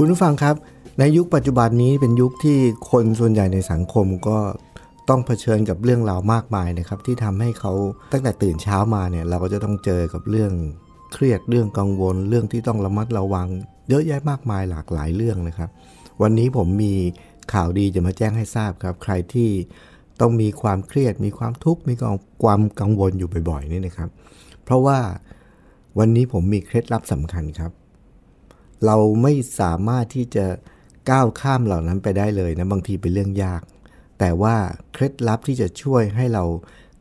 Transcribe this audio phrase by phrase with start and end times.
[0.00, 0.56] คุณผู้ฟังครับ
[0.98, 2.58] ในยุคปัจจุบันนี้เป็นยุคที่
[2.90, 4.38] คนส่วนใหญ่ในสังคมก็
[5.08, 7.72] ต้องเผชิญกับเรื่องราวมากมายนะครับ ที่ทำให้เขา
[8.12, 10.52] ตั้งแต่ตื่นเช้ามาเนี่ย เราก็จะต้องเจอกับเรื่อง
[11.12, 13.48] เครียดเรื่องกังวล เรื่องที่ต้องระมัดระวัง
[13.88, 15.70] เยอะแยะมากมายหลากหลายเรื่องนะครับ
[16.22, 16.94] วันนี้ผมมี
[17.52, 19.50] ข่าวดีจะมาแจ้งให้ทราบครับ ใครที่
[20.20, 21.94] ต้องมีความเครียด มีความทุกข์มี
[22.42, 24.10] ความกังวลอยู่บ่อยๆนี่นะครับ
[24.64, 24.98] เพราะว่า
[25.98, 27.72] วันนี้ผมมีเคล็ดลับสำคัญครับ
[28.86, 30.46] เราไม่สามารถที่จะ
[31.10, 33.62] ก้าวข้ามเหล่านั้นไปได้เลยนะบางทีเป็นเรื่องยาก
[34.18, 34.56] แต่ว่า
[34.92, 36.44] เคล็ดลับที่จะช่วยให้เรา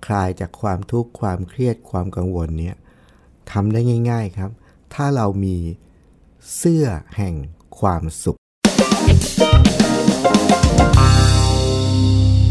[0.05, 2.75] คลายจากความทุกข์ความเครียดความกังวลเนี้ย
[3.51, 3.79] ทำได้
[4.11, 4.51] ง่าย ๆครับ
[4.93, 5.55] ถ้าเรามี
[6.55, 6.85] เสื้อ
[7.17, 7.35] แห่ง
[7.79, 8.37] ความสุข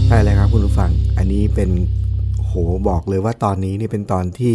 [0.07, 1.71] ใช่เลยครับคุณผู้ฟัง อันนี้เป็น
[2.45, 2.53] โห
[2.89, 4.55] บอกเลยว่าตอนนี้นี่เป็นตอนที่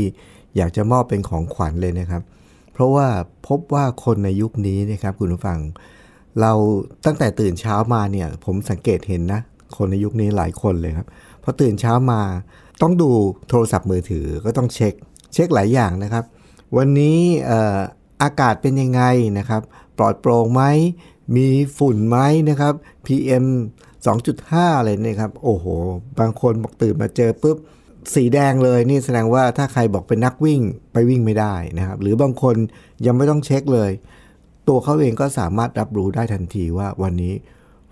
[0.56, 2.22] อยากจะมอบเป็นของขวัญเลยนะครับ
[2.74, 3.08] เพราะว่า
[3.48, 5.60] พบว่าคนในยุคนี้นะครับคุณผู้ฟัง
[6.42, 6.54] เรา
[7.06, 9.42] ตั้งแต่ตื่นเช้ามาเนี่ย ผมสังเกตเห็นนะ
[9.78, 11.08] คนในยุคนี้หลายคนเลยครับ
[11.44, 12.22] พอตื่นเช้ามา
[12.82, 13.10] ต้องดู
[13.50, 14.94] โทรศัพท์มือถือก็ต้องเช็ค
[15.34, 16.24] เช็คหลายอย่างนะครับ
[16.78, 17.18] วันนี้
[18.24, 19.02] อากาศเป็นยังไง
[19.40, 19.62] นะครับ
[19.98, 20.64] ปลอดโปร่งไหม
[21.36, 21.48] มี
[21.78, 22.18] ฝุ่นไหม
[22.50, 22.74] นะครับ
[23.06, 23.46] PM
[24.06, 25.66] 2.5อะไรเนี่ยครับ โอ้โห
[26.20, 27.58] บางคนบอกตื่นมาเจอปุ๊บ
[28.16, 30.62] สีแดงเลยนี่แสดงว่าถ้าใครบอกเป็นนักวิ่ง
[30.94, 32.56] ไปวิ่งไม่ได้นะครับ หรือบางคน
[33.06, 33.92] ยังไม่ต้องเช็คเลย
[34.68, 37.34] ตัวเขาเองก็สามารถรับรู้ได้ทันทีว่าวันนี้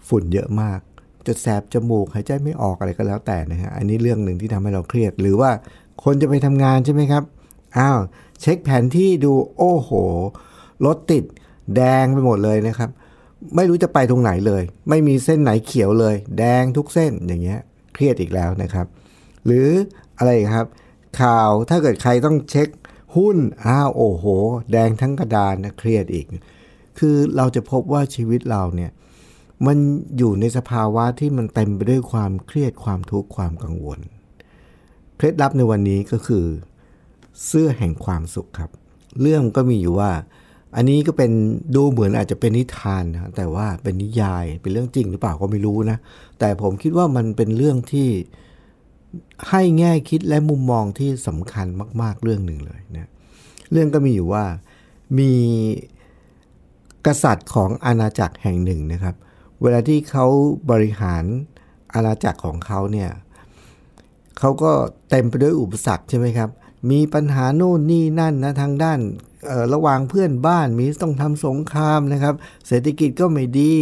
[0.07, 0.79] ฝุ่นเยอะมาก
[1.27, 5.51] จะแสบจมูกหายใจไม่ออกอะไรก็แล้วแต่นะฮะอันนี้เรื่องหนึ่งที่ทำให้เราเครียด หรือว่า
[6.03, 7.23] คนจะไปทำงานใช่ไหมครับ
[7.77, 7.99] อ้าว
[8.41, 9.91] เช็คแผนที่ดูโอ้โห
[10.85, 11.23] รถติด
[11.75, 12.89] แดงไปหมดเลยนะครับ
[13.55, 17.59] ไม่รู้จะไปตรงไหนเลย ไม่มีเส้นไหนเขียวเลย แดงทุกเส้นอย่างเงี้ย
[17.93, 18.87] เครียดอีกแล้วนะครับ
[19.45, 19.67] หรือ
[20.17, 20.67] อะไรครับ
[21.21, 22.69] ข่าวถ้าเกิดใครต้องเช็ค
[23.15, 24.25] หุ้นอ้าวโอ้โห
[24.71, 26.25] แดงทั้งกระดานนะเครียดอีก
[26.99, 28.91] คือเราจะพบว่าชีวิตเราเนี่ย
[29.67, 29.77] มัน
[30.17, 33.99] อยู่ในสภาวะที่มันเต็มไปด้วยความเครียดความทุกข์ความกังวล
[35.15, 36.45] เคล็ดลับในวันนี้ก็คือ
[37.45, 38.71] เสื้อแห่งความสุขครับ
[39.21, 40.11] เรื่องก็มีอยู่ว่า
[40.75, 41.31] อันนี้ก็เป็น
[41.75, 45.97] ดูเหมือนอาจจะเป็นนิทานนะแต่ว่าเป็นนิยายเป็นเรื่องจริงหรือเปล่าก็ไม่รู้นะ
[46.39, 48.09] แต่ผมคิดว่ามันเป็นเรื่องที่
[49.49, 51.67] ให้แง่คิดและมุมมองที่สำคัญ
[52.01, 53.09] มาก ๆ เรื่องหนึ่งเลยนะ
[53.71, 54.45] เรื่องก็มีอยู่ว่า
[55.19, 55.31] มี
[57.05, 59.15] กษัตริย์ของอาณาจักรแห่งหนึ่งนะครับ
[59.61, 60.25] เวลาที่เขา
[60.71, 61.23] บริหาร
[61.93, 63.09] อาณาจักรของเขาเนี่ย
[64.39, 64.71] เขาก็
[65.09, 66.49] เต็มไปด้วยอุปสรรคใช่ไหมครับ
[66.91, 68.99] มีปัญหาโน่นนี่นั่นนะทางด้าน
[69.73, 72.35] ระหว่างเพื่อนบ้านมีต้องทำสงครามนะครับ
[72.67, 73.73] เศรษฐกิจก็ไม่ดี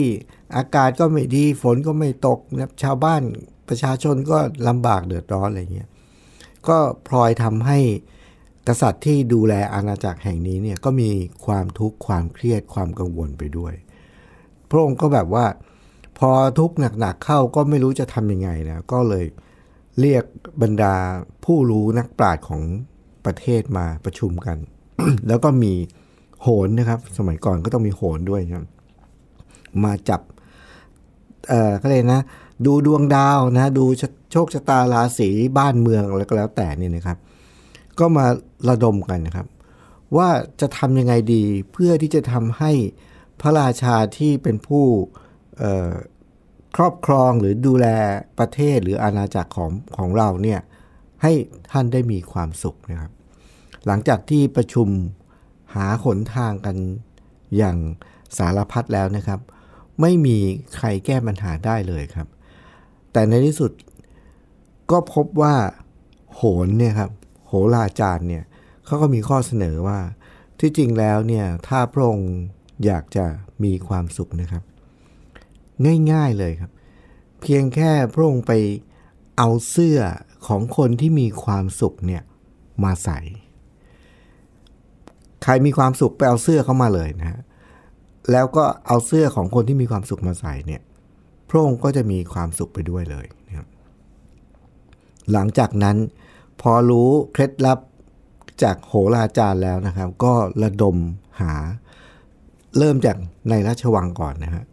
[0.58, 3.24] อากาศก็ไม่ดี ฝนก็ไม่ตกนะชาวบ้าน
[3.70, 5.90] ประชาชนก็ลำบากเดือดร้อนอะไรเงี้ย
[6.68, 7.80] ก็พลอยทำให้
[8.68, 11.10] กษัตริย์ที่ดูแลอาณาจักรแห่งนี้เนี่ยก็มี
[11.46, 13.74] ความทุกข์ความเครียดความกังวลไปด้วย
[14.70, 15.46] พระองค์ก็แบบว่า
[16.18, 16.30] พอ
[16.60, 19.26] ทุกข์หนักๆเข้าก็ไม่รู้จะทำยังไงนะก็เลย
[20.00, 20.24] เรียก
[20.62, 20.96] บรรดา
[21.46, 22.62] ผู้รู้นักปราชญ์ของ
[23.26, 24.58] ประเทศมาประชุมกัน
[25.28, 25.74] แล้วก็มี
[26.42, 28.66] โหนนะครับ สมัยก่อนก็ต้องมีโหนด้วยครับ
[29.84, 30.22] มาจับ
[31.48, 32.22] เอ่อก็เลยนะ
[32.66, 33.86] ดูดวงดาวนะดู
[34.32, 37.18] โชคชะตาราศีบ้านเมืองอะไรก็แล้วแต่นี่นะครับ
[38.00, 38.26] ก็มา
[38.70, 39.48] ระดมกันนะครับ
[40.18, 40.30] ว่า
[40.62, 42.72] จะทำยังไงดีเพื่อที่จะทำให้
[43.42, 44.86] พระราชาที่เป็นผู้
[46.76, 47.88] ครอบครองหรือดูแล
[48.40, 50.60] ประเทศหรืออาณาจักรของของเราเนี่ย
[51.24, 51.32] ให้
[51.72, 53.12] ท่านได้มีความสุขนะครับ
[53.86, 54.88] หลังจากที่ประชุม
[55.76, 56.76] หาหนทางกัน
[57.58, 57.78] อย่าง
[58.38, 59.40] สารพัดแล้วนะครับ
[60.02, 60.38] ไม่มี
[60.76, 62.28] ใครแก้ปัญหาได้เลยครับ
[63.18, 63.72] แต่ในที่สุด
[64.92, 65.56] ก็พบว่า
[66.36, 67.12] โหนเนี่ยครับ
[67.48, 68.44] โหราจารย์เนี่ย
[68.86, 70.00] เขาก็มีข้อเสนอว่า
[70.60, 72.34] ที่จริงแล้วเนี่ยถ้าพระองค์
[72.86, 73.26] อยากจะ
[73.64, 74.64] มีความสุขนะครับ
[76.12, 76.72] ง่ายๆเลยครับ
[77.42, 78.52] เพียงแค่พระองค์ไป
[79.38, 80.00] เอาเสื้อ
[80.48, 82.24] ของคนที่มีความสุขเนี่ย
[82.84, 83.20] มาใส่
[85.44, 87.40] ใครมีความสุขไปเอาเสื้อเข้ามาเลยนะฮะ
[88.32, 90.82] แล้วก็เอาเสื้อของคนที่มีความสุขมาใส่เนี่ย
[91.50, 93.68] พระองค์ก็จะมีความสุขไปด้วยเลยนะครับ
[95.32, 95.98] หลังจากนั้น
[96.62, 97.80] พอรู้เคล็ดลับ
[98.64, 100.34] จากโหราจารย์แล้วนะครับ ก็
[100.64, 100.98] ระดม
[101.42, 101.54] หา
[102.78, 103.18] เริ่มจาก
[103.50, 104.64] ในราชวังก่อนนะฮะ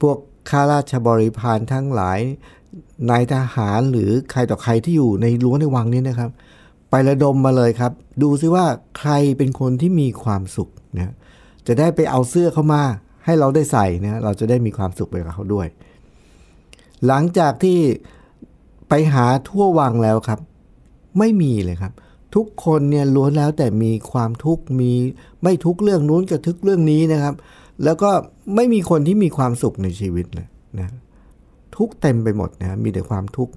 [0.00, 0.16] พวก
[0.50, 2.18] ข้าราชบริพารทั้งหลาย
[3.10, 6.30] นายทหารหรือใครต่อใครที่อยู่ในรั้วในวังนี้นะครับ
[6.90, 7.92] ไประดมมาเลยครับ
[8.22, 8.66] ดูซิว่า
[8.98, 11.14] ใครเป็นคนที่มีความสุขนะ
[11.66, 12.82] จะได้ไปเอาเสื้อเข้ามา
[13.24, 15.66] ให้เราได้ใส่นะเราจะได้มีความสุขไปกับเขาด้วย
[17.06, 17.78] หลังจากที่
[18.88, 20.40] ไปหาทั่ววังแล้วครับ
[21.18, 21.92] ไม่มีเลยครับ
[22.34, 24.92] ทุกคนเนี่ยล้วนแล้วแต่มีความทุกข์มี
[25.42, 27.34] ไม่ทุกเรื่องนู้นกับทุกเรื่องนี้นะครับ
[27.84, 28.10] แล้วก็
[28.54, 30.48] ไม่มีคนที่มีความสุขในชีวิตเลย
[30.78, 30.88] นะ
[31.76, 33.54] ทุกเต็มไปหมดนะมีแต่ความทุกข์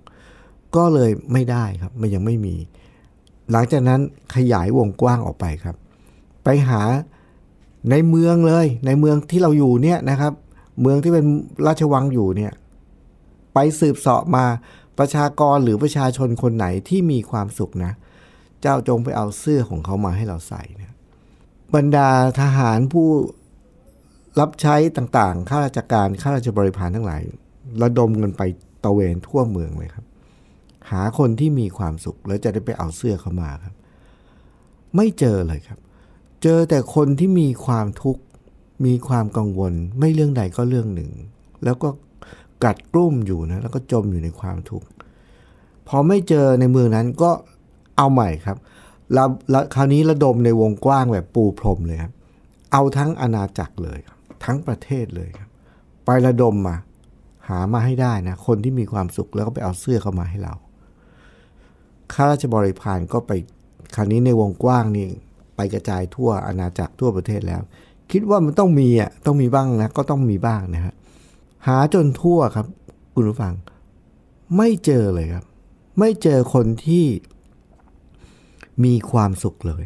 [0.75, 2.56] ก็เลยไม่ได้ครับ มันยังไม่มี
[3.51, 4.00] หลังจากนั้น
[4.36, 5.75] ขยายวงกว้างออกไปครับ
[6.44, 6.81] ไปหา
[7.89, 10.33] ในเมืองเลย ในเมืองที่เราอยู่เนี่ยนะครับ
[10.81, 11.25] เมืองที่เป็น
[11.65, 12.51] ราชวังอยู่เนี่ย
[13.54, 14.46] ไปสืบเสาะมา
[14.98, 17.92] ประชากรหรือประชาชนคนไหนที่มีความสุขนะ
[18.62, 20.96] เจ้าจงไปเอาเสื้อของเขามาให้เราใส่นะ
[21.75, 22.10] บรรดา
[22.42, 23.07] ทหารผู้
[24.40, 27.22] รับใช้ต่างๆ ข้าราชการ ข้าราชบริพารทั้งหลาย
[27.81, 28.42] ระดมเงินไป
[28.84, 30.06] ตะเวนทั่วเมืองเลยครับ
[30.92, 33.74] หาคนที่มีความสุขแล้วจะได้ไปเอาเสื้อเขามาครับ
[34.96, 35.80] ไม่เจอเลยครับ
[36.44, 38.22] เจอแต่คนที่มีความทุกข์
[38.86, 41.12] มีความกังวล ไม่เรื่องใดก็เรื่องหนึ่ง
[41.63, 41.90] แล้วก็
[42.63, 44.88] กัดกลุ่มอยู่นะแล้วก็จมอยู่ในความทุกข์
[45.88, 47.31] พอไม่เจอในเมืองนั้นก็
[47.97, 48.57] เอาใหม่ครับ
[49.13, 52.13] แล้วคราวนี้ระดมในวงกว้างแบบปูพรมเลยครับ
[52.71, 55.50] เอาทั้งอาณาจักรเลยครับ ทั้งประเทศเลยครับ
[56.06, 56.75] ไประดมมา
[57.47, 60.53] หามาให้ได้นะ คนที่มีความสุขแล้วก็ไปเอาเสื้อเข้ามาให้เรา
[62.13, 63.31] ข้าราชบริพารก็ไป
[63.95, 65.07] คราวนี้ในวงกว้างนี่
[65.55, 67.62] ไปกระจายทั่วอาณาจักรทั่วประเทศแล้ว
[68.12, 70.94] คิดว่ามันต้องมีอะต้องมีบ้างนะก็ต้องมีบ้างนะฮะ
[71.67, 72.67] หาจนทั่วครับ
[73.13, 73.53] คุณผู้ฟัง
[74.57, 75.45] ไม่เจอเลยครับ
[76.00, 77.06] ไม่เจอคนที่
[78.83, 79.83] มีความสุขเลย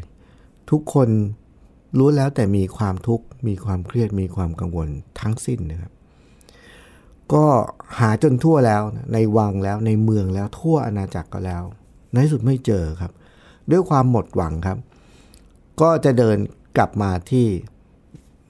[0.70, 1.08] ทุกคน
[1.98, 4.88] รู้แล้วแต่มีความทุกข์มีความเครียดมีความกังวล
[5.20, 5.92] ทั้งสิ้นนะครับ
[7.32, 7.46] ก็
[7.98, 8.82] หาจนทั่วแล้ว
[9.12, 11.62] ในวังแล้วในเมืองแล้วทั่วอาณาจักรก็แล้ว
[12.12, 13.12] ในที่สุดไม่เจอครับ
[13.70, 14.78] ด้วยความหมดหวังครับ
[15.80, 16.36] ก็จะเดิน
[16.76, 17.46] กลับมาที่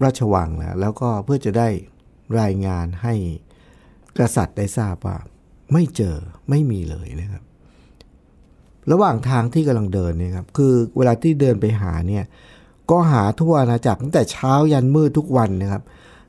[0.05, 1.69] ราชวังแล้วแล้วก็เพื่อจะได้
[2.41, 3.15] รายงานให้
[4.19, 5.17] กษัตริย์ได้ทราบว่า
[5.73, 6.17] ไม่เจอ
[6.50, 7.43] ไม่มีเลยนะครับ
[8.93, 12.25] ระหว่างทางที่กำลังเดินเนี่ยครับคือเวลาที่เดินไปหาเนี่ย
[12.91, 15.82] ก็หาทั่วอาณาจักรตั้งแต่เช้ายันมืดทุกวันนะครับ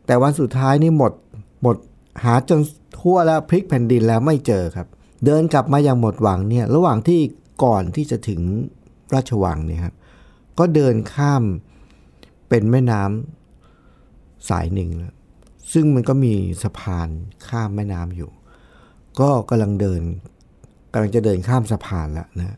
[0.05, 1.13] แต่วันสุดท้ายนี่หมด
[1.61, 1.75] หมด
[2.23, 2.59] หาจน
[2.99, 4.87] ทั่วแล้วพลิกแผ่นดินแล้วไม่เจอครับ
[5.25, 7.19] เดินกลับมาอย่างหมดหวังเนี่ยระหว่างที่
[7.63, 8.41] ก่อนที่จะถึง
[9.13, 9.95] ราชวังเนี่ยครับ
[10.59, 11.43] ก็เดินข้าม
[12.49, 15.14] เป็นแม่น้ำสายหนึ่งแล้ว
[15.73, 16.33] ซึ่งมันก็มี
[16.63, 17.07] สะพาน
[17.47, 18.31] ข้ามแม่น้ำอยู่
[19.19, 20.01] ก็กำลังเดิน
[20.93, 22.57] กำลังจะเดินข้ามสะพานแล้วนะ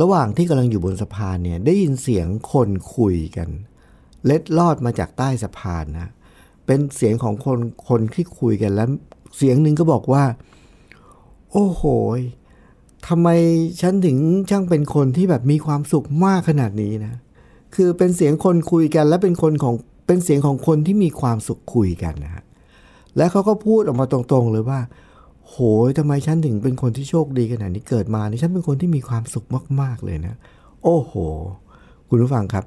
[0.00, 3.48] ระหว่างที่กำลังอยู่บนสะพานเนี่ยได้ยินเสียงคนคุยกัน
[4.24, 6.10] เล็ดลอดมาจากใต้สะพานนะ
[6.66, 7.58] เป็นเสียงของคน
[7.88, 8.88] คนที่คุยกันแล้ว
[9.36, 10.24] เสียงหนึ่งก็บอกว่า
[11.52, 11.82] โอ้โห
[13.08, 13.28] ทำไม
[13.80, 14.16] ฉันถึง
[14.50, 17.14] ช่างเป็นคนที่แบบมีความสุขมากขนาดนี้นะ
[17.74, 19.74] คือเป็นเสียงคนคุยกันและเป็นคนของ
[20.06, 22.44] เป็นเสียงของคนที่มีความสุขคุยกันนะฮะ
[23.16, 24.80] และเขาก็พูดออกมาตรงๆเลยว่า
[25.48, 25.56] โห
[25.86, 29.46] ยทำไมฉันถึงเป็นคนที่โชคดีขนาดนี้เกิดมานี่ฉันเป็นคนที่มีความสุข
[29.80, 30.34] มาก ๆเลยนะ
[30.82, 31.12] โอ้โห
[32.08, 32.64] คุณผู้ฟังครับ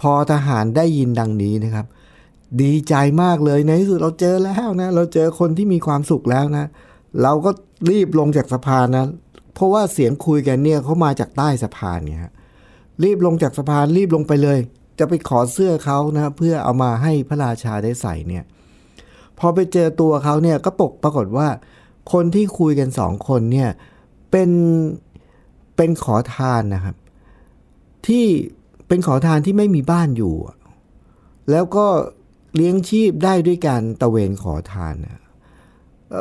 [0.00, 1.86] พอทหารได้ยินดังนี้นะครับ
[2.62, 6.66] ดีใจมากเลยในที่สุดเราเจอแล้วนะ เราเจอคนที่มีความสุขแล้วนะ
[7.22, 7.50] เราก็
[7.90, 9.06] รีบลงจากสะพานนะ
[9.54, 12.20] เพราะว่าเสียงคุยกันเนี่ยเขามาจากใต้สะพานเนี่ย
[13.04, 14.58] รีบลงจากสะพานรีบลงไปเลย
[15.00, 18.44] จะไปขอเสื้อเขานะเพื่อเอามาให้พระราชาได้ใส่เนี่ย
[19.38, 21.48] พอไปเจอตัวเขาเนี่ยก็ปกปรากฏว่า
[22.12, 23.70] คนที่คุยกันสองคนเนี่ย
[24.30, 24.50] เป็น
[25.76, 26.96] เป็นขอทานนะครับ
[28.06, 28.26] ที่
[28.88, 30.34] เป็นขอทานที่ไม่มีบ้านอยู่
[31.50, 31.86] แล้วก็
[32.54, 35.22] เลี้ยงชีพได้ด้วยการตะเวนขอทานนะ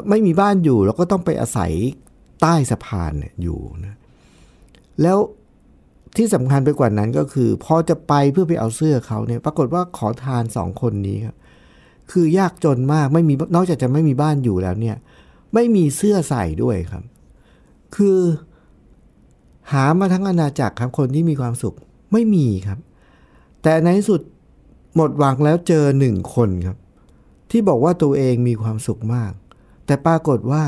[0.09, 1.71] ไม่มีบ้านอยู่แล้วก็ต้องไปอาศัย
[2.41, 3.95] ใต้สะพานเนี่ยอยู่นะ
[5.01, 5.17] แล้ว
[6.17, 11.35] ที่สำคัญไปกว่านั้นก็คือ พอจะไปเพื่อไปเอาเสื้อเขาเนี่ย ปรากฏว่าขอทานสองคนนี้ครับ
[12.11, 14.97] คือยากจนมากไม่มีนอกจากจะไม่มีบ้านอยู่แล้วเนี่ย
[15.53, 17.03] ไม่มีเสื้อใส่ด้วยครับ
[17.95, 18.19] คือ
[19.71, 21.75] หามาทั้งอาณาจักรครับ คนที่มีความสุข
[22.11, 22.79] ไม่มีครับ
[23.63, 24.21] แต่ในที่สุด
[24.95, 26.77] หมดหวังแล้วเจอหนึ่งคนครับ
[27.51, 29.31] ที่บอกว่าตัวเองมีความสุขมาก
[29.85, 30.63] แต่ปรากฏว่า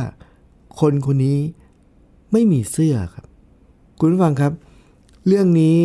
[0.79, 1.37] คนคนนี้
[2.31, 3.27] ไม่มีเสื้อครับ
[3.99, 4.53] คุณฟังครับ
[5.27, 5.77] เรื่องนี้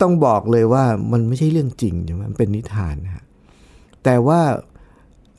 [0.00, 3.24] ต้องบอกเลยว่ามันไม่ใช่เรื่องจริงใช่ไหมมันเป็นนิทานนะฮะ
[4.04, 4.40] แต่ว่า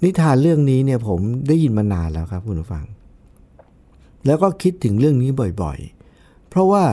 [0.04, 2.86] นิทานเรื่องนี้เนี่ยผมได้ยินมานานแล้วครับคุณผู้ฟัง
[4.26, 6.84] แล้วก็คิดถึงเรื่องนี้บ่อยๆ เพราะว่า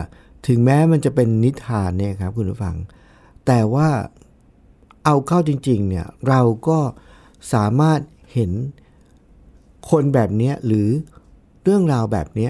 [0.47, 2.77] ถึงแม้มันจะเป็นนิทานเนี่ยครับคุณผู้ฟัง
[3.47, 3.89] แต่ว่า
[5.05, 6.79] เอาเข้าจริง ๆ เนี่ยเราก็
[7.53, 8.01] สามารถ
[8.35, 8.51] เห็น
[9.91, 10.89] คนแบบนี้หรือ
[11.65, 12.49] เรื่องราวแบบนี้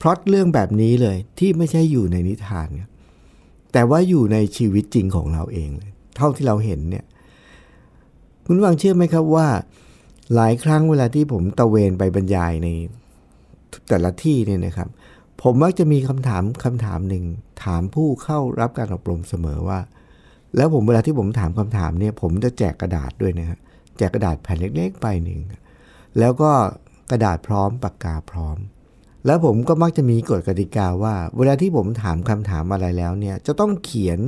[0.00, 2.88] พล็อตเรื่องแบบนี้เลยที่ไม่ใช่อยู่ในนิทานเนี่ย
[3.76, 5.70] แต่ว่าอยู่ในชีวิตจริงของเราเอง
[6.16, 7.04] เท่าที่เราเห็นเนี่ย
[8.44, 9.48] คุณฟังเชื่อไหมครับว่า
[10.34, 12.68] หลายครั้งเวลาที่ผมตะเวนไปบรรยายใน
[13.88, 14.88] แต่ละที่เนี่ยนะครับ
[15.42, 17.24] ผมมักจะมีคำถามคำถามหนึ่ง
[17.64, 19.80] ถามผู้เข้ารับการอบรมเสมอว่า
[20.56, 23.58] แล้วผมเวลาที่ผมถามคำถามเนี่ย ผมจะแจกกระดาษด้วยนะฮะ
[23.98, 25.40] แจกกระดาษแผ่นเล็กๆไปหนึ่ง
[26.18, 26.50] แล้วก็
[27.10, 28.56] กระดาษพร้อมปากกาพร้อม
[29.26, 34.18] แล้วผมก็มักจะมีกฎกติกาว่า เวลาที่ผมถามคำถามอะไรแล้วเนี่ยจะต้องเขียน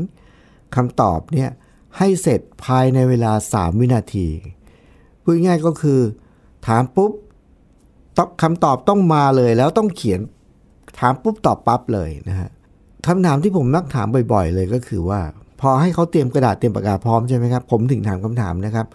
[0.76, 1.50] คำตอบเนี่ย
[1.99, 4.28] ให้เสร็จภายในเวลา 3 วินาที
[5.23, 6.00] พูดง่ายก็คือ
[6.67, 7.12] ถามปุ๊บ
[8.43, 10.21] คำตอบต้องมาเลยแล้วต้องเขียน
[10.99, 12.49] ถามปุ๊บตอบปั๊บเลยนะฮะ
[13.07, 15.21] คำถามที่ผมมักถามบ่อย ๆ เลยก็คือว่า
[15.61, 18.87] พอให้เขาเตรียมกระดาษเตรียมปากกาพร้อมใช่ไหมครับผมถึงถามคำถามนะครับ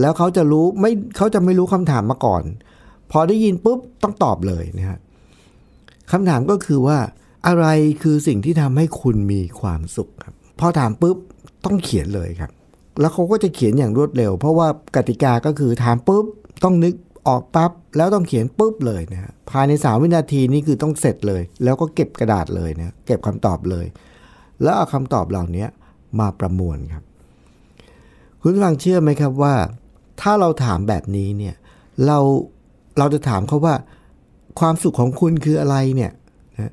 [0.00, 2.42] แล้วเขาจะรู้ไม่เขาจะไม่รู้คำถามมาก่อน
[3.10, 4.98] พอได้ยินปุ๊บต้องตอบเลยนะฮะ
[6.10, 6.98] คำถามก็คือว่า
[7.46, 7.66] อะไร
[8.02, 11.16] คือสิ่งที่ทำให้คุณมีความสุขครับ พอถามปุ๊บ
[11.64, 12.50] ต้องเขียนเลยครับ
[13.00, 16.24] แล้วเขาก็จะเขียนอย่างรวดเร็ว เพราะว่ากติกาก็คือถามปุ๊บ
[16.64, 16.94] ต้องนึก
[17.28, 23.86] ออกปั๊บแล้วต้องเขียนปุ๊บเลยนะฮะภายในสามวินาทีนี่คือต้องเสร็จเลย แล้วก็เก็บกระดาษเลยนะเก็บคำตอบเลย
[24.62, 25.66] แล้วเอาคำตอบเหล่านี้
[26.20, 27.04] มาประมวลครับ
[28.40, 29.54] คุณฟังเชื่อไหมครับว่า
[30.20, 31.54] ถ้าเราถามแบบนี้เนี่ย
[32.06, 32.18] เรา
[32.98, 33.74] เราจะถามเขาว่า
[34.60, 36.12] ความสุขของคุณคืออะไรเนี่ย
[36.58, 36.72] นะ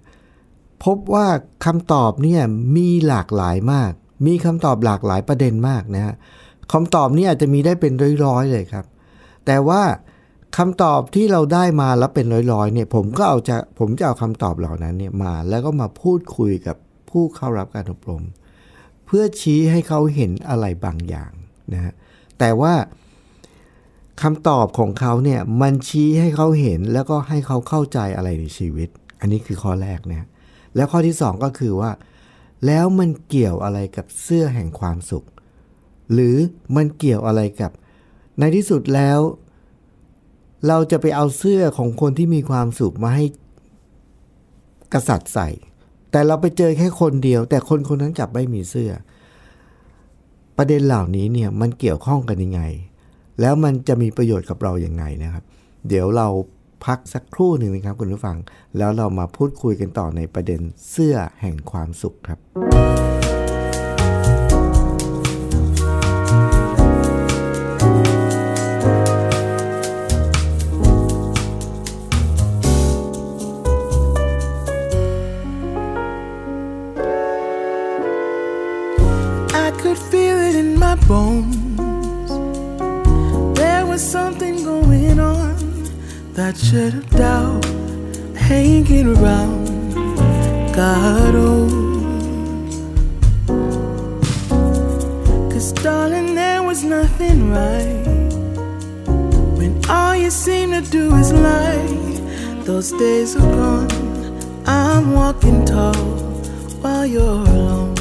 [0.84, 1.28] พบว่า
[1.66, 2.42] คำตอบเนี่ย
[2.78, 3.92] มีหลากหลายมาก
[4.28, 6.16] มีคำตอบหลากหลายประเด็นมากนะฮะ
[6.72, 7.94] คำตอบนี้อาจจะมีได้เป็น
[8.26, 8.86] ร้อยๆเลยครับ
[9.46, 9.82] แต่ว่า
[10.58, 16.78] คำตอบที่เราได้มาแล้วเป็นร้อยๆเนี่ยผมก็เอาจะผมจะเอาคำตอบเหล่านั้นเนี่ยมา แล้วก็มาพูดคุยกับ
[17.10, 18.24] ผู้เข้ารับการอบรม
[19.06, 21.32] เพื่อชี้ให้เขาเห็นอะไรบางอย่าง
[21.74, 21.94] นะฮะ
[22.40, 22.74] แต่ว่า
[24.22, 30.28] คำตอบของเขาเนี่ยมันชี้ให้เขาเห็นแล้วก็ให้เขาเข้าใจอะไรในชีวิต อันนี้คือข้อแรกเนะ
[30.76, 31.92] แล้วข้อที่สองก็คือว่า
[32.66, 35.26] แล้วมันเกี่ยวอะไรกับเสื้อแห่งความสุข
[36.14, 36.36] หรือ
[36.76, 37.72] มันเกี่ยวอะไรกับ
[38.40, 39.20] ในที่สุดแล้ว
[40.68, 43.26] เราจะไปเอาเสื้อของคนที่มีความสุขมาให้
[44.94, 45.50] กษัตริย์ใส่
[46.12, 48.92] แต่เราไปเจอแค่คนเดียว แต่คนคนนั้นกลับไม่มีเสื้อ
[50.58, 52.62] ประเด็นเหล่านี้เนี่ยมันเกี่ยวข้องกันยังไง
[53.42, 55.44] แล้วมันจะมีประโยชน์กับเราอย่างไงนะครับ
[55.88, 56.28] เดี๋ยวเรา
[56.86, 58.38] พักสักครู่หนึ่งนะครับคุณผู้ฟัง
[58.78, 62.40] แล้วเรามาพูดคุยกันต่อในประเด็นเสื้อแห่งความสุขครับ
[95.60, 98.06] Cause darling, there was nothing right.
[99.58, 102.64] When all you seem to do is lie.
[102.64, 103.92] Those days are gone.
[104.66, 105.94] I'm walking tall
[106.80, 107.94] while you're alone.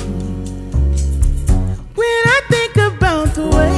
[1.97, 3.75] When I think about the way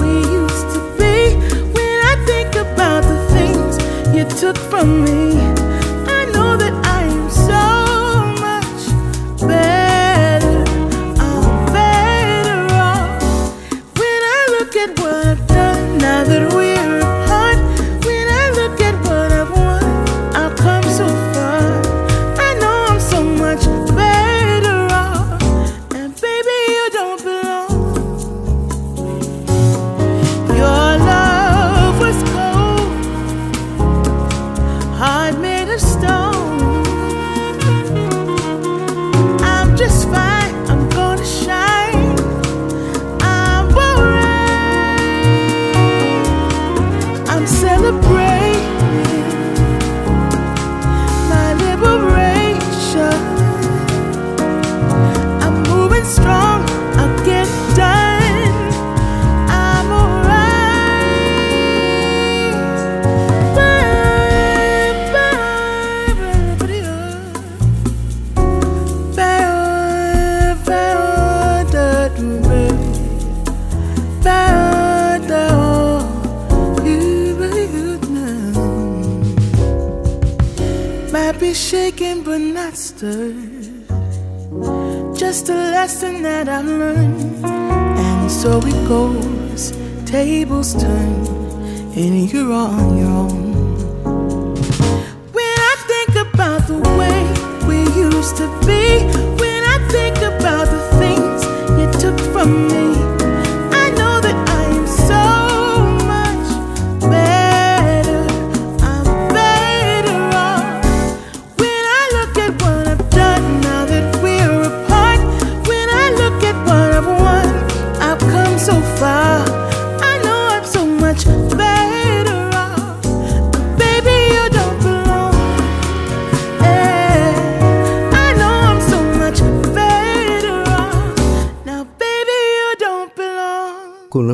[0.00, 1.36] we used to be,
[1.76, 3.76] when I think about the things
[4.16, 5.67] you took from me,
[88.88, 89.72] goes,
[90.06, 91.26] tables turn,
[91.94, 94.54] and you're on your own.
[95.36, 97.20] When I think about the way
[97.68, 99.04] we used to be,
[99.42, 101.44] when I think about the things
[101.78, 102.87] you took from me,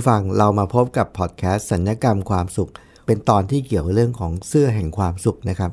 [0.05, 2.71] ผู้ฟังเรามาพบกับพอดแคสต์สัญญกรรมความสุข
[3.07, 5.73] เป็นตอนที่เกี่ยวเรื่องของเสื้อแห่งความสุขนะครับ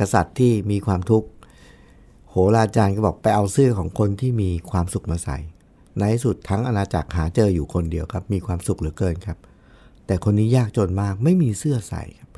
[0.00, 1.28] กษัตริย์ที่มีความทุกข์
[2.30, 5.38] โหราจารย์ก็บอกไปเอาเสื้อของคนที่มีความสุขมาใส่
[5.98, 9.38] ในที่สุดทั้งอาณาจักรหาเจออยู่คนเดียวครับ มีความสุขเหลือเกินครับ
[10.06, 12.30] แต่คนนี้ยากจนมากไม่มีเสื้อใส่ครับ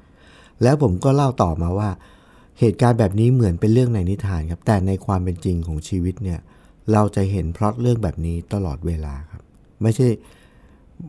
[0.63, 1.91] แล้วผมก็เล่าต่อมาว่า
[2.59, 6.41] เหตุการณ์แบบนี้เหมือนเป็นเรื่องในนิทานครับ แต่ในความเป็นจริงของชีวิตเนี่ย
[6.93, 9.43] เราจะเห็นพล็อตเรื่องแบบนี้ตลอดเวลาครับ
[9.83, 10.09] ไม่ใช่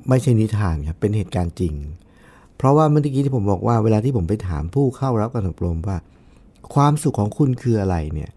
[0.09, 1.73] ไม่ใช่นิทานครับเป็นเหตุการณ์จริง
[2.57, 5.97] เพราะว่าเมื่อกี้ที่ผมบอกว่าเวลาที่ผมไปถามผู้เข้ารับการอบรมว่า
[6.73, 8.29] ความสุขของคุณคืออะไรเนี่ย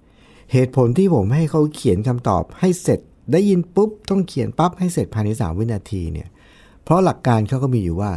[0.52, 3.00] เหตุผลที่ผมให้เขาเขียนคำตอบให้เสร็จ
[3.32, 6.28] ได้ยินปุ๊บต้องเขียนปั๊บให้เสร็จภายใน3วินาทีเนี่ย
[6.84, 8.10] เพราะหลักการเขาก็มีอยู่ว่า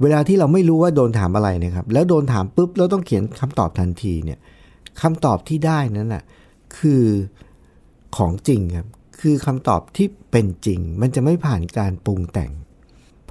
[0.00, 4.38] เวลาที่เราไม่รู้ว่าโดนถามอะไรนะครับ แล้วโดนถามปุ๊บแล้วต้องเขียนคำตอบทันทีเนี่ย
[5.02, 6.22] คำตอบที่ได้นั้นน่ะ
[6.78, 7.04] คือ
[8.16, 8.88] ของจริงครับ
[9.20, 12.52] คือคำตอบที่เป็นจริง มันจะไม่ผ่านการปรุงแต่ง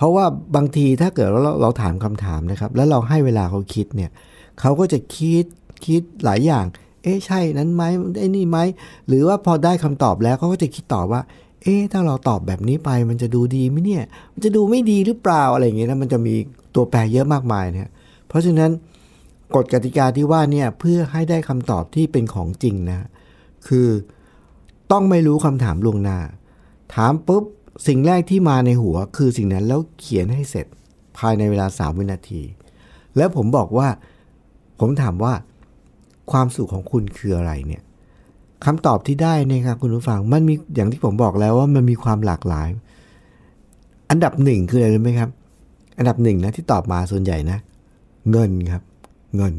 [0.01, 4.11] เพราะว่าบางทีถ้าเกิดว่าเราเราถามคำถามนะครับ แล้วเราให้เวลาเขาคิดเนี่ย
[4.59, 5.45] เขาก็จะคิด
[5.85, 6.65] คิดหลายอย่าง
[7.03, 7.83] เอ๊ะใช่นั้นไหม
[8.19, 8.57] ไอ้นี่ไหม
[9.07, 11.21] หรือว่าพอได้คำตอบแล้วเขาก็จะคิดต่อว่า
[11.61, 16.33] เอ๊ะถ้าเราตอบแบบนี้ไป มันจะดูดีไหมเนี่ย มันจะดูไม่ดีหรือเปล่าอะไรอย่างเงี้ยนะมันจะมี
[16.75, 17.91] ตัวแปรเยอะมากมายเนะ
[18.27, 18.71] เพราะฉะนั้น
[19.55, 23.07] กฎกติกาที่ว่าเนี่ยเพื่อให้ได้คำตอบที่เป็นของจริงนะ
[23.67, 23.87] คือ
[24.91, 26.19] ต้องไม่รู้คำถามล่วงหน้า
[26.95, 27.43] ถามปุ๊บ
[27.87, 30.67] สิ่งแรกที่มาในหัวคือสิ่งนั้นแล้วเขียนให้เสร็จ
[31.17, 32.41] ภายในเวลา 3 วินาที
[33.17, 33.87] แล้วผมบอกว่า
[34.79, 35.33] ผมถามว่า
[36.31, 37.81] ความสุขของคุณคืออะไรเนี่ย
[38.65, 42.69] คำตอบที่ได้เนี่ยครับคุณผู้ฟังมันมีอย่างที่ผมบอกแล้วว่ามันมีความหลากหลาย
[44.09, 45.29] อันดับหนึ่งคืออะไรรู้ไหมครับ
[45.97, 47.57] อันดับหนึ่งนะที่ตอบมาส่วนใหญ่นะ
[48.31, 48.83] เงินครับ
[49.37, 49.53] เงิน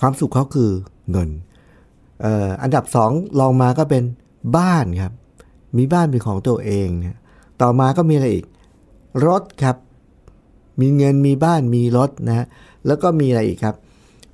[0.00, 0.70] ความสุขเขาคือ
[1.10, 1.28] เงิน
[2.24, 4.02] อออันดับสองลองมาก็เป็น
[4.56, 5.12] บ้านครับ
[5.78, 7.18] มีบ้านเป็นของตัวเองนะ
[7.62, 8.46] ต่อมาก็มีอะไรอีก
[9.26, 9.76] รถครับ
[10.80, 12.46] มีเงินมีบ้านมีรถนะ
[12.86, 13.76] แล้วก็มีอะไรอีกครับ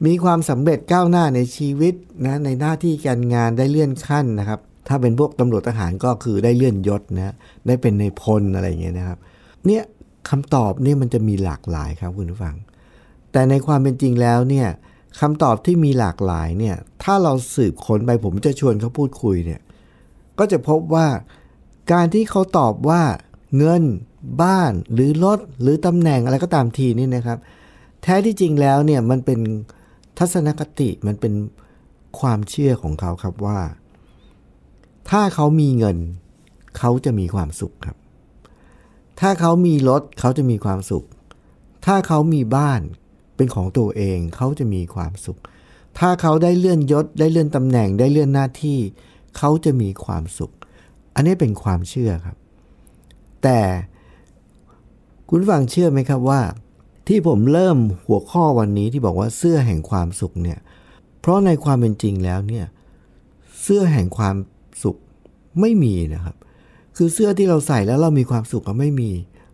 [0.06, 1.94] มีความสำเร็จก้าวหน้าในชีวิต
[2.26, 7.34] นะในหน้าที่การงานได้เลื่อนขั้นนะครับ ถ้าเป็นพวกตำรวจทหารก็คือได้เลื่อนยศนะ
[7.66, 9.18] ได้เป็นในพลอะไรอย่างเงี้ยนะครับ
[9.66, 9.82] เนี่ย
[10.30, 12.56] คำตอบเนี่ยมันจะมีหลากหลายครับคุณผู้ฟัง
[13.32, 14.68] แต่ในความเป็นจริงแล้วเนี่ย
[15.20, 19.60] คำตอบที่มีหลากหลายเนี่ยถ้าเราสืบค้นไปผมจะชวนเขาพูดคุยเนี่ย
[20.42, 21.08] ก็จะพบว่า
[21.92, 23.02] การที่เขาตอบว่า
[23.58, 23.82] เงิน
[24.42, 27.38] บ้านหรือรถหรือตำแหน่งอะไรก็ตามทีนี่นะครับ
[28.02, 29.40] แท้ที่จริงแล้วเนี่ยมันเป็น
[30.18, 31.32] ทัศนคติมันเป็น
[32.20, 33.60] ความเชื่อของเขาครับว่า
[35.10, 35.98] ถ้าเขามีเงิน
[36.78, 37.96] เขาจะมีความสุขครับ
[39.20, 41.04] ถ้าเขามีรถเขาจะมีความสุข
[41.86, 42.80] ถ้าเขามีบ้าน
[43.36, 45.38] เป็นของตัวเองเขาจะมีความสุข
[45.98, 48.78] ถ้าเขาได้เลื่อนยศได้เลื่อนตำแหน่งได้เลื่อนหน้าที่
[49.36, 50.52] เขาจะมีความสุข
[51.14, 52.36] อันนี้เป็นความเชื่อครับ
[53.42, 53.60] แต่
[55.28, 56.40] คุณฟังเชื่อไหมครับว่า
[57.08, 60.58] ที่ผมเริ่มหัวข้อวันนี้ที่บอกว่าเสื้อแห่งความสุขเนี่ย
[61.20, 62.66] เพราะในความเป็นจริงแล้วเนี่ย
[63.62, 64.36] เสื้อแห่งความ
[64.82, 64.96] สุข
[65.60, 66.36] ไม่มีนะครับ
[66.96, 69.10] คือเสื้อที่เราใส่แล้วเรามีความสุขก็ไม่มี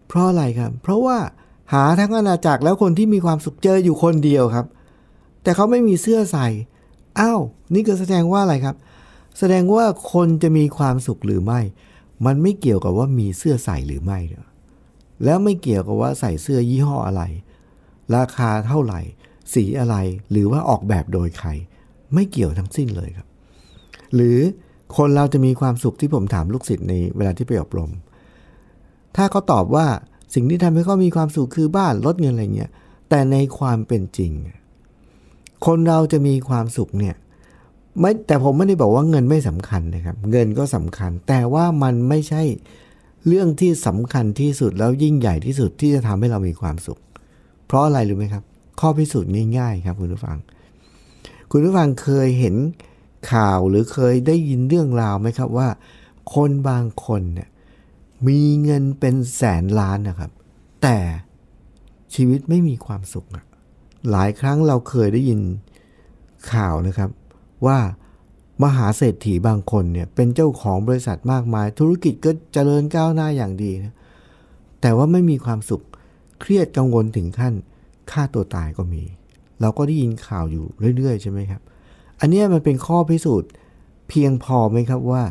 [0.06, 1.18] เพราะอะไรครับ เพราะว่า
[1.72, 4.66] หาทั้งอาณาจักรแล้วคนที่มีความสุขเจออยู่คนเดียวครับ
[5.42, 6.46] แต่เขาไม่มีเสื้อใส่
[7.20, 7.40] อ้าว
[7.74, 8.76] นี่ก็แสดงว่าอะไรครับ
[9.38, 11.60] แสดงว่าคนจะมีความสุขหรือไม่
[12.26, 14.48] มันไม่เกี่ยวกับว่ามีเสื้อใส่หรือไม่เนอะ
[15.24, 17.22] แล้วไม่เกี่ยวกับว่าใส่เสื้อยี่ห้ออะไร
[18.16, 19.00] ราคาเท่าไหร่
[19.54, 19.96] สีอะไร
[20.30, 21.48] หรือว่าออกแบบโดยใคร
[22.14, 23.28] ไม่เกี่ยวทั้งสิ้นเลยครับ
[24.14, 24.38] หรือ
[24.96, 27.90] คนเราจะมีความสุขที่ผมถามลูกศิษย์ในเวลาที่ไปอบรม
[29.16, 29.86] ถ้าเขาตอบว่า
[30.34, 32.70] สิ่งที่ทำให้เขามีความสุขคือบ้านรถเงินอะไรเงี้ย
[33.08, 34.32] แต่ในความเป็นจริง
[35.66, 37.16] คนเราจะมีความสุขเนี่ย
[38.00, 42.42] ไม่แต่ผมไม่ได้บอกว่าเงินไม่สำคัญนะครับ เงินก็สำคัญ แต่ว่ามันไม่ใช่
[43.26, 47.00] เรื่องที่สำคัญที่สุดแล้วยิ่งใหญ่ที่สุดที่จะทำให้เรามีความสุข
[47.66, 48.42] เพราะอะไรรู้ไหมครับ
[48.80, 50.38] ข้อพิสูจน์ง่ายๆครับคุณผู้ฟัง
[51.50, 52.54] คุณผู้ฟังเคยเห็น
[53.32, 55.68] ข่าวหรือเคยได้ยินเรื่องราวไหมครับว่า
[56.34, 57.48] คนบางคนเนี่ย
[58.28, 60.30] มีเงินเป็นแสนล้านนะครับ
[60.82, 60.98] แต่
[62.14, 63.26] ชีวิตไม่มีความสุข
[64.10, 65.40] หลายครั้งเราเคยได้ยิน
[66.52, 67.10] ข่าวนะครับ
[67.66, 67.78] ว่า
[68.62, 73.94] มหาเศรษฐีบางคนเนี่ยเป็นเจ้าของบริษัทมากมาย ธุรกิจก็เจริญก้าวหน้าอย่างดีนะ
[74.80, 75.82] แต่ว่าไม่มีความสุข
[76.40, 77.54] เครียดกังวลถึงขั้น
[78.10, 79.02] ฆ่าตัวตายก็มี
[79.60, 80.64] เราก็ได้ยินข่าวอยู่
[80.96, 81.60] เรื่อยๆ ใช่ไหมครับ
[82.20, 83.50] อันนี้มันเป็นข้อพิสูจน์
[84.08, 85.22] เพียงพอไหมครับว่า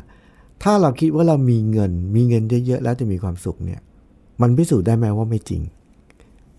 [0.63, 3.79] ถ้าเราคิดว่าเรามีเงิน มีเงินเยอะๆแล้วจะมีความสุขเนี่ย
[4.41, 5.61] มันพิสูจน์ได้ไหมว่าไม่จริง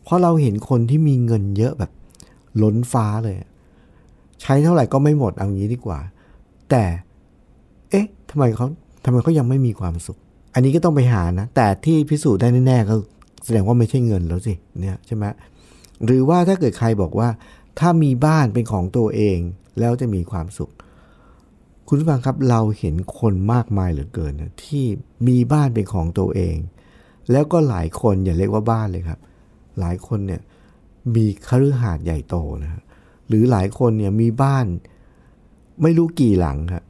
[0.04, 1.90] เพราะเราเห็นคนที่มีเงินเยอะแบบ
[2.62, 3.36] ล้นฟ้าเลย
[4.42, 6.00] ใช้เท่าไหร่ก็ไม่หมดเอางี้ดีกว่า
[6.70, 6.84] แต่
[7.90, 8.66] เอ๊ะทำไมเขา
[9.04, 10.18] ทำไมเขายังไม่มีความสุข
[10.54, 12.94] อันนี้ก็ต้องไปหานะ แต่ที่พิสูจน์ได้แน่ๆก็
[13.44, 15.24] แสดงว่าไม่ใช่เงินแล้วสิเนี่ยใช่ไหม
[16.04, 17.28] หรือว่าถ้าเกิดใครบอกว่า
[17.78, 19.38] ถ้ามีบ้านเป็นของตัวเอง
[19.80, 20.72] แล้วจะมีความสุข
[21.86, 24.84] คุณผู้ฟังครับเราเห็นคนมากมายเหลือเกินนะที่
[25.28, 26.56] มีบ้านเป็นของตัวเอง
[27.32, 29.20] แล้วก็หลายคนอย่าเรียกว่าบ้านเลยครับ
[29.80, 30.40] หลายคนเนี่ย
[31.14, 32.82] มีคฤหาสน์ใหญ่โตนะฮะ
[33.28, 34.66] หรือหลายคนเนี่ยมีบ้าน
[35.82, 36.84] ไม่รู้กี่หลังครับ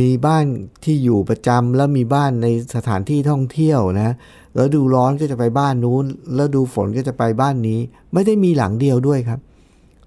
[0.00, 0.44] มีบ้าน
[0.84, 4.10] ที่อยู่ประจำแล้วมีบ้านในสถานที่ท่องเที่ยวนะ
[4.54, 7.78] แล้วดูร้อนก็จะไปบ้านนู้น แล้วดูฝนก็จะไปบ้านนี้
[8.12, 9.40] ไม่ได้มีหลังเดียวด้วยครับ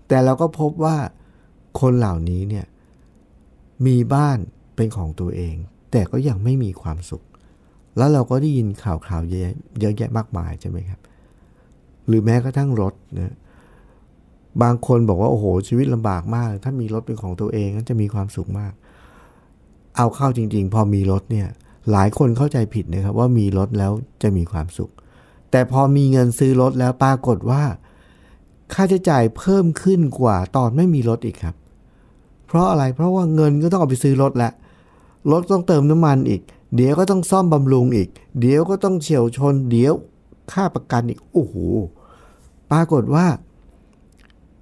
[0.08, 0.98] แต่เราก็พบว่า
[1.80, 2.65] คนเหล่านี้เนี่ย
[3.88, 4.38] มีบ้าน
[4.76, 5.56] เป็นของตัวเอง
[5.91, 7.24] แต่ก็ยังไม่มีความสุข
[7.98, 11.00] แล้วเราก็ได้ยินข่าวข่าวเยอะเยอะแยะมากมายใช่ไหมครับ
[12.08, 13.34] หรือแม้กระทั่งรถนะ
[14.62, 18.74] บางคนบอกว่าโอ้โหชีวิตลำบากมาก ถ้ามีรถเป็นของตัวเองก็จะมีความสุขมาก
[19.98, 21.48] เอาเข้าจริง ๆ พอมีรถเนี่ย
[21.92, 23.92] หลายคนเข้าใจผิดนะครับว่ามีรถแล้ว
[24.24, 24.92] จะมีความสุข
[25.52, 27.64] แต่พอมีเงินซื้อรถแล้วปรากฏว่า
[28.74, 31.56] ค่าใช้จ่ายเพิ่มขึ้นกว่าตอนไม่มีรถอีกครับ
[32.48, 34.52] เพราะอะไรเพราะว่าเงินก็ต้องเอาไปซื้อรถละ
[35.32, 36.42] รถต้องเติมน้ำมันอีก
[36.76, 38.10] เดี๋ยวก็ต้องซ่อมบำรุงอีก
[38.40, 39.94] เดี๋ยวก็ต้องเฉียวชน เดี๋ยว
[40.52, 41.56] ค่าประกันอีกโอ้โห
[42.72, 43.26] ปรากฏว่า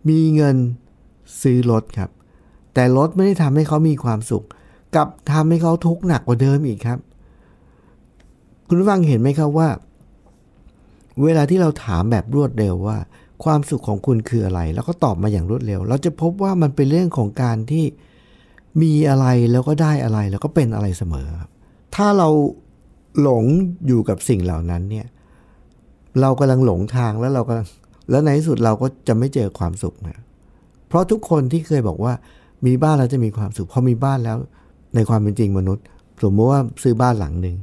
[0.09, 0.55] มีเงิน
[1.41, 2.09] ซื้อรถครับ
[2.73, 4.45] แต่รถไม่ได้ทำให้เขามีความสุข
[4.95, 6.99] กลับทำให้เขาทุกข์หนักกว่าเดิมอีกครับ
[8.67, 9.69] คุณฟังเห็นไหมครับว่า
[11.23, 12.97] เวลาที่เราถามแบบรวดเร็วว่า
[13.43, 17.85] ความสุขของคุณคืออะไร แล้วก็ตอบมาอย่างรวดเร็ว เราจะพบว่ามันเป็นเรื่องของการที่
[18.81, 21.27] มีอะไรแล้วก็ได้อะไรแล้วก็เป็นอะไรเสมอ
[21.95, 22.29] ถ้าเรา
[23.21, 23.43] หลง
[23.88, 25.07] อยู่กับสิ่งเหล่านั้นเนี่ย
[26.21, 27.67] เรากำลังหลงทางแล้วเรากำลัง
[28.09, 30.17] แล้วในที่สุดเราก็จะไม่เจอความสุขนะ
[30.87, 32.13] เพราะทุกคนที่เคยบอกว่า
[32.65, 34.37] มีบ้านแล้วจะมีความสุขพอมีบ้านแล้ว
[34.95, 35.83] ในความเป็นจริงมนุษย์
[36.23, 37.55] สมมติว่าซื้อบ้านหลังหนึ่ง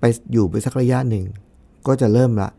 [0.00, 1.24] ไปอยู่ไปสักระยะหนึ่ง
[1.86, 2.50] ก็จะเริ่มละ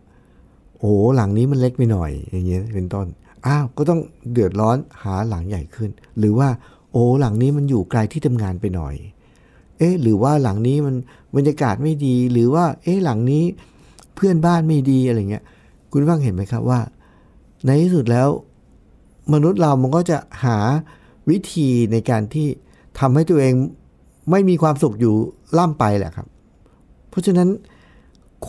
[0.79, 3.05] โอ้หลังนี้มันเล็กไปหน่อย อย่างเงี้ยเป็นต้น
[3.45, 3.99] อ้าวก็ต้อง
[4.31, 6.49] เดือดร้อนหาหลังใหญ่ขึ้น หรือว่า
[6.91, 8.95] โอ้หลังนี้มันอยู่ไกลที่ทำงานไปหน่อย
[9.77, 10.95] เอ๊ะหรือว่าหลังนี้มัน
[11.35, 13.43] บรรยากาศไม่ดี หรือว่า เอ๊ะหลังนี้
[14.15, 15.43] เพื่อนบ้านไม่ดีอะไรเงี้ย
[15.91, 16.79] คุณฟังเห็นไหมครับว่า
[17.65, 18.29] ในที่สุดแล้ว
[19.33, 20.57] มนุษย์เรามันก็จะหา
[21.29, 22.47] วิธีในการที่
[22.99, 23.53] ทำให้ตัวเอง
[24.31, 25.15] ไม่มีความสุขอยู่
[25.57, 26.27] ล่ำไปแหละครับ
[27.09, 27.49] เพราะฉะนั้น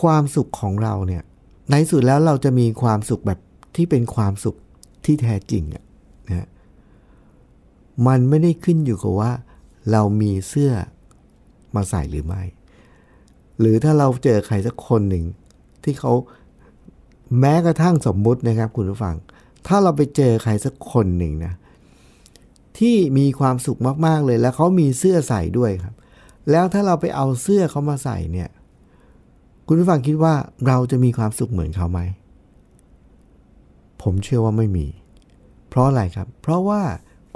[0.01, 1.23] ความสุขของเราเนี่ย
[1.71, 3.39] ในที่สุดแล้วเราจะมีความสุขแบบ
[3.77, 4.57] ที่เป็นความสุข
[5.05, 5.85] ที่แท้จริงอะ
[6.29, 6.49] นะ
[8.07, 9.33] มันไม่ได้ขึ้นอยู่กับว่า
[9.93, 10.73] เรามีเสื้อ
[11.75, 12.43] มาใส่หรือไม่
[13.59, 15.25] หรือถ้าเราเจอใครสักคนหนึ่ง
[15.85, 16.13] ที่เขา
[17.41, 19.17] แม้กระทั่งสมมุตินะครับคุณผู้ฟัง
[19.67, 21.53] ถ้าเราไปเจอใครสักคนหนึ่งนะ
[22.79, 25.95] ที่มีความสุขมากๆเลย แล้วเขามีเสื้อใส่ด้วยครับ
[26.51, 28.49] แล้วถ้าเราไปเอาเสื้อเขามาใส่เนี่ย
[29.67, 30.35] คุณผู้ฟังคิดว่า
[30.67, 32.01] เราจะมีความสุขเหมือนเขาไหม
[34.03, 34.87] ผมเชื่อว่าไม่มี
[35.69, 36.83] เพราะอะไรครับ เพราะว่า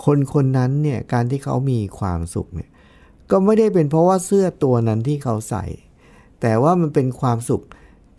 [0.05, 2.70] คนคนนั้นเนี่ยการที่เขามีความสุขเนี่ย
[3.31, 5.64] ก็ไม่ได้เป็นเพราะว่าเสื้อตัวนั้นที่เขาใส่
[6.40, 7.62] แต่ว่ามันเป็นความสุข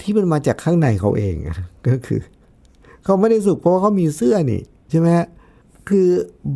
[0.04, 1.36] ที่มันมาจากข้างในเขาเอง
[1.88, 2.20] ก็คือ
[3.04, 5.08] เขาไม่ได้สุขเพราะเขามีเสื้อนี่ใช่ไหม
[5.89, 6.08] คือ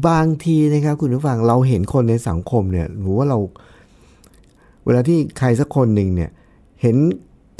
[0.08, 3.38] บางทีนะครับ คุณผู้ฟังเราเห็นคนในสังคมเนี่ยหรือว่าเรา
[4.86, 6.30] เวลาที่ใครสักคนหนึ่งเนี่ย
[6.82, 6.98] เห็น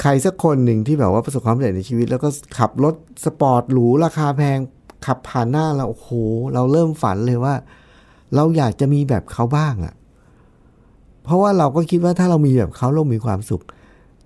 [0.02, 4.58] ใครสักคนหนึ่งที่แบบว่าประสบความสำเร็จในชีวิต แล้วก็ขับรถสปอร์ตหรูราคาแพง
[5.06, 6.10] ขับผ่านหน้าเราโอ้โห
[6.54, 7.54] เราเริ่มฝันเลยว่า
[8.34, 9.94] เราอยากจะมีแบบเขาบ้างอะ่ะ
[11.24, 13.62] เพราะว่าเราก็คิดว่าถ้าเรามีแบบเขาเรามีความสุข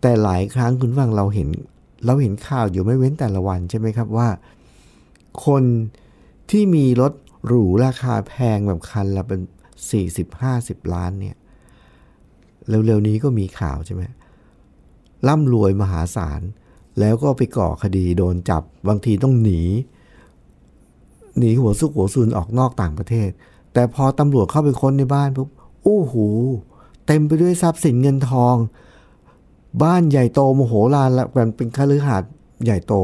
[0.02, 1.48] แต่หลายครั้งคุณฟังเราเห็น
[2.06, 4.28] เราเห็นข่าวอยู่ไม่เว้นแต่ละวันใช่ไหมครับว่า
[5.46, 5.64] คน
[6.50, 7.12] ที่มีรถ
[7.46, 9.40] หรูราคาแพงแบบคันละเป็น
[9.90, 11.36] สี่สิบห้าสิบล้านเนี่ย
[12.68, 14.02] เร็วๆนี้ก็มีข่าวใช่ไหม
[15.28, 16.40] ร่ำรวยมหาศาล
[17.00, 19.60] แล้วก็ไปก่อคดีโดนจับบางทีต้องหนี
[21.38, 23.30] หนีหัวซุกหัวซุนออกนอกต่างประเทศ
[23.72, 25.48] แต่พอตำรวจเข้าไปค้นในบ้านปุ๊บ
[25.82, 26.14] โอ้โห
[27.06, 28.54] เต็มไปด้วยทรัพย์สินเงินทอง
[29.82, 32.30] บ้านใหญ่โตโมโหลานละเป็นเป็นคฤหาสน์
[32.64, 32.94] ใหญ่โต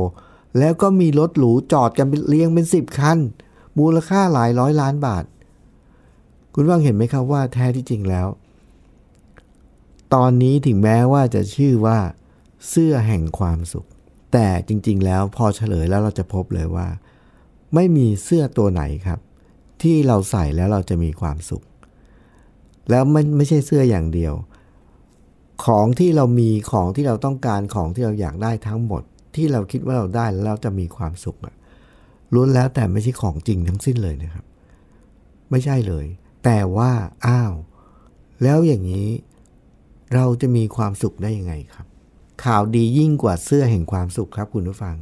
[0.58, 3.18] แล้วก็มีรถหรูจอดกันเป็นเรียงเป็นสิบคัน
[3.78, 5.24] มูลค่าหลายร้อยล้านบาท
[6.54, 8.28] คุณว่างเห็นไหมครับว่าแท้ที่จริงแล้ว
[10.14, 11.98] ตอนนี้ถึงแม้ว่าจะชื่อว่า
[12.68, 13.86] เสื้อแห่งความสุข
[14.32, 16.88] แต่จริง ๆ แล้วพอเฉลยแล้วเราจะพบเลยว่า
[17.74, 19.20] ไม่มีเสื้อตัวไหนครับ
[19.82, 21.62] ที่เราใส่แล้วเราจะมีความสุข
[22.90, 24.34] แล้วมันไม่ใช่เสื้ออย่างเดียว
[25.64, 29.02] ของที่เรามีของที่เราต้องการของที่เราอยากได้ทั้งหมด
[29.34, 31.54] ที่เราคิดว่าเราได้แล้วเราจะมีความสุขอะ
[32.34, 34.44] ล้วนแล้วแต่ไม่ใช่ของจริงทั้งสิ้นเลยนะครับ
[35.50, 36.06] ไม่ใช่เลย
[36.44, 36.92] แต่ว่า
[37.26, 37.52] อ้าว
[38.42, 39.08] แล้วอย่างนี้
[40.14, 41.86] เราจะมีความสุขได้ยังไงครับ
[42.44, 44.96] ข่าวดียิ่งกว่าเสื้อแห่งความสุขครับคุณผู้ฟัง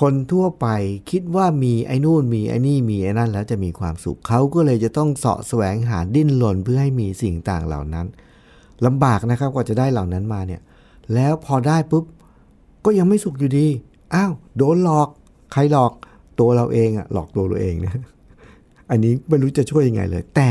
[0.00, 0.66] คนทั่วไป
[1.10, 8.06] คิดว่ามีไอ้นู่นมีไอ้นี่มีไอ้นั่นแล้วจะมีความสุขเขาก็เลยจะต้องเสาะแสวงหาดิ้นรนเพื่อให้มีสิ่งต่างเหล่านั้น
[8.86, 10.60] ลำบากนะครับกว่าจะได้เหล่านั้นมาเนี่ย
[11.14, 12.04] แล้วพอได้ปุ๊บ
[12.84, 13.66] ก็ยังไม่สุขอยู่ดี
[14.14, 15.08] อ้าว โดนหลอก
[15.52, 15.92] ใครหลอก
[16.40, 17.94] ตัวเราเองอะหลอกตัวเราเองนะ
[18.90, 20.50] อันนี้ไม่รู้จะช่วยยังไงเลย แต่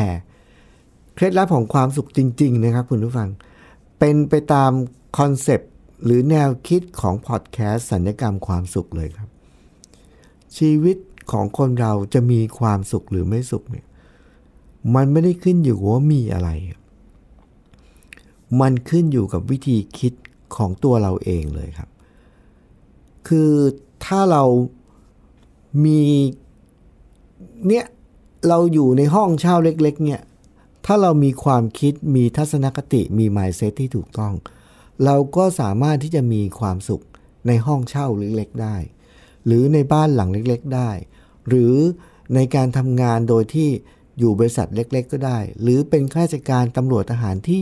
[1.15, 3.29] เคล็ดลับของความสุขจริง ๆ นะครับ คุณผู้ฟัง
[3.99, 4.71] เป็นไปตาม
[5.17, 5.71] concept
[6.03, 9.29] หรือแนวคิดของพอดแคสต์ศัลยกรรมความสุขเลยครับ
[10.57, 10.97] ชีวิต
[11.31, 13.85] ของคนเราจะมีความสุขหรือไม่สุขเนี่ย
[14.95, 16.49] มันไม่ได้ขึ้นอยู่ว่ามีอะไร
[18.61, 20.13] มันขึ้นอยู่กับวิธีคิด
[20.55, 21.89] ของตัวเราเองเลยครับ
[23.27, 23.51] คือ
[24.05, 24.43] ถ้าเรา
[25.85, 26.01] มี
[27.67, 27.85] เนี่ย
[28.47, 30.21] เราอยู่ในห้องเช่าเล็ก ๆ เนี่ย
[30.85, 34.33] ถ้าเรามีความคิดมีทัศนคติมี mindset ที่ถูกต้อง
[35.05, 37.03] เราก็สามารถที่จะมีความสุข
[37.47, 38.77] ในห้องเช่าเล็ก ๆ ได้
[39.45, 40.91] หรือในบ้านหลังเล็ก ๆ ได้
[41.47, 41.75] หรือ
[42.35, 43.69] ในการทำงานโดยที่
[44.19, 47.61] อยู่บริษัทเล็ก ๆ ก็ได้ หรือเป็นข้าราชการตำรวจทหารที่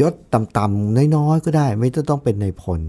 [0.00, 2.80] ยศต่ำๆน้อยๆก็ได้ ไม่ต้องเป็นในพล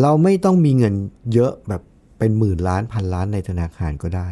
[0.00, 0.94] เราไม่ต้องมีเงิน
[1.34, 1.82] เยอะแบบ
[2.18, 4.28] เป็นหมื่นล้านพันล้านในธนาคารก็ได้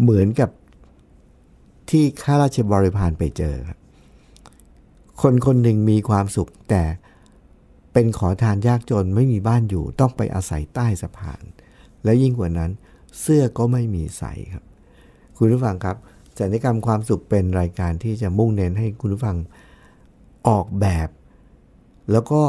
[0.00, 0.50] เหมือนกับ
[1.90, 3.78] ที่ข้าราชบริพารไปเจอครับ
[5.22, 6.82] คนคนหนึ่งมีความสุขแต่
[7.92, 11.42] เป็นขอทานยากจนไม่มีบ้านอยู่ ต้องไปอาศัยใต้สะพาน
[12.04, 12.70] และยิ่งกว่านั้น
[13.20, 14.64] เสื้อก็ไม่มีใส่ครับ
[15.36, 15.96] คุณผู้ฟังครับ
[16.38, 19.36] สัญญกรรมความสุขเป็นรายการที่จะมุ่งเน้นให้คุณผู้ฟัง
[20.48, 21.08] ออกแบบ
[22.12, 22.42] แล้วก็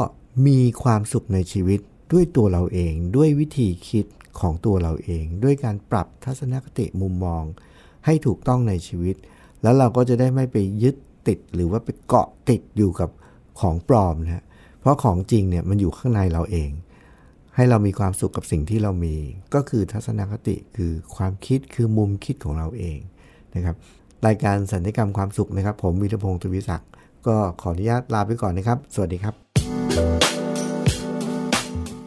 [0.46, 1.80] มีความสุขในชีวิต
[2.12, 4.06] ด้วยตัวเราเอง ด้วยวิธีคิด
[4.40, 7.44] ของตัวเราเอง ด้วยการปรับทัศนคติมุมมอง
[8.04, 9.16] ให้ถูกต้องในชีวิต
[9.62, 10.94] แล้วเราก็จะได้ไม่ไปยึด
[11.28, 13.10] ติดหรือว่าไปเกาะติดอยู่กับ
[13.60, 14.44] ของปลอมนะ
[14.80, 16.70] เพราะของจริงเนี่ยมันอยู่ข้างในเราเอง
[17.54, 19.16] ให้เรามีความสุขกับสิ่งที่เรามี
[19.54, 22.98] ก็คือทัศนคติคือความคิดคือมุมคิดของเราเอง
[23.54, 23.76] นะครับ
[24.26, 26.90] รายการสัญญกรรมความสุขนะครับ ผมวีรพงศ์ทวีศักดิ์
[27.28, 29.34] ก็ขออนุญาตลาไปก่อนนะครับ สวัสดีครับ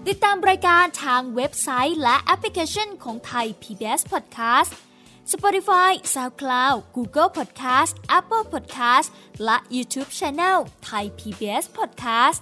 [0.08, 4.72] ติดตามรายการทางเว็บไซต์และแอปพลิเคชันของไทย PBS Podcast
[5.34, 9.08] Spotify SoundCloud Google Podcast Apple Podcast
[9.44, 10.58] และ YouTube Channel
[10.90, 12.40] Thai PBS Podcast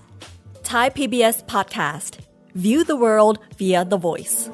[0.67, 2.17] Thai PBS podcast.
[2.53, 4.49] View the world via the voice.